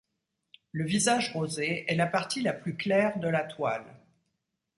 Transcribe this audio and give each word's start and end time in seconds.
Le 0.71 0.83
visage 0.83 1.31
rosé 1.31 1.85
est 1.87 1.93
la 1.95 2.07
partie 2.07 2.41
la 2.41 2.53
plus 2.53 2.75
claire 2.75 3.19
de 3.19 3.27
la 3.27 3.43
toile. 3.43 3.85